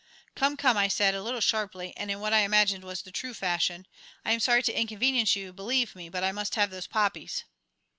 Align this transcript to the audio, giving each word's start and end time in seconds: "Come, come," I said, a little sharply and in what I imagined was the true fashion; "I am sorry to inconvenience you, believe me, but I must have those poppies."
"Come, 0.33 0.57
come," 0.57 0.77
I 0.77 0.87
said, 0.87 1.13
a 1.13 1.21
little 1.21 1.41
sharply 1.41 1.93
and 1.95 2.09
in 2.09 2.19
what 2.19 2.33
I 2.33 2.39
imagined 2.39 2.83
was 2.83 3.03
the 3.03 3.11
true 3.11 3.35
fashion; 3.35 3.85
"I 4.25 4.31
am 4.31 4.39
sorry 4.39 4.63
to 4.63 4.75
inconvenience 4.75 5.35
you, 5.35 5.53
believe 5.53 5.95
me, 5.95 6.09
but 6.09 6.23
I 6.23 6.31
must 6.31 6.55
have 6.55 6.71
those 6.71 6.87
poppies." 6.87 7.43